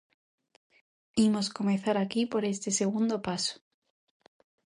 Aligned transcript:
Imos 1.27 1.47
comezar 1.57 1.95
aquí 1.99 2.21
por 2.31 2.43
este 2.53 2.69
segundo 2.79 3.15
paso. 3.27 3.55